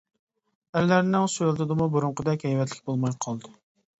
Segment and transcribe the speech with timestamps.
[0.79, 3.55] ئەرلەرنىڭ سۆلىتىمۇ بۇرۇنقىدەك ھەيۋەتلىك بولماي قالدى.